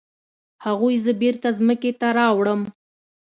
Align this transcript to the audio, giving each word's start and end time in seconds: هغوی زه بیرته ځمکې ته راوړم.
هغوی 0.65 0.95
زه 1.05 1.11
بیرته 1.21 1.49
ځمکې 1.59 1.91
ته 1.99 2.07
راوړم. 2.17 2.61